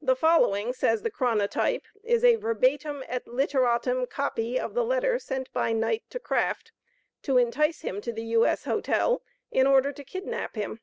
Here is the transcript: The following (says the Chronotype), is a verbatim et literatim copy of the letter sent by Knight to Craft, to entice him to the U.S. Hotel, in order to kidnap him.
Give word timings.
The 0.00 0.16
following 0.16 0.72
(says 0.72 1.02
the 1.02 1.10
Chronotype), 1.10 1.82
is 2.02 2.24
a 2.24 2.36
verbatim 2.36 3.04
et 3.06 3.26
literatim 3.26 4.08
copy 4.08 4.58
of 4.58 4.72
the 4.72 4.82
letter 4.82 5.18
sent 5.18 5.52
by 5.52 5.74
Knight 5.74 6.04
to 6.08 6.18
Craft, 6.18 6.72
to 7.24 7.36
entice 7.36 7.82
him 7.82 8.00
to 8.00 8.14
the 8.14 8.24
U.S. 8.40 8.64
Hotel, 8.64 9.20
in 9.50 9.66
order 9.66 9.92
to 9.92 10.04
kidnap 10.04 10.54
him. 10.56 10.80